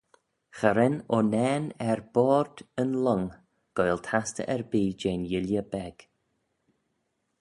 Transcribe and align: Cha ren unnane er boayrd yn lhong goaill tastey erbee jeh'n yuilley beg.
Cha 0.57 0.69
ren 0.75 0.95
unnane 1.17 1.73
er 1.89 1.99
boayrd 2.13 2.57
yn 2.81 2.91
lhong 3.03 3.25
goaill 3.75 4.01
tastey 4.07 4.49
erbee 4.55 4.95
jeh'n 4.99 5.23
yuilley 5.31 5.65
beg. 5.73 5.95